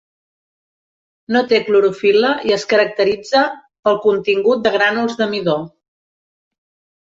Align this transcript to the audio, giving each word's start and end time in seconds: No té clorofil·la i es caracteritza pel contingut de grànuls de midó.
No 1.35 1.43
té 1.51 1.59
clorofil·la 1.67 2.31
i 2.49 2.55
es 2.57 2.65
caracteritza 2.73 3.45
pel 3.89 4.01
contingut 4.09 4.67
de 4.67 4.75
grànuls 4.81 5.21
de 5.23 5.31
midó. 5.37 5.59